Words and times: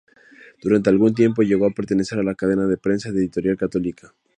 Durante 0.63 0.89
algún 0.89 1.13
tiempo 1.13 1.43
llegó 1.43 1.67
a 1.67 1.75
pertenecer 1.75 2.17
a 2.17 2.23
la 2.23 2.33
cadena 2.33 2.65
de 2.65 2.75
prensa 2.75 3.11
de 3.11 3.19
Editorial 3.19 3.55
Católica. 3.55 4.15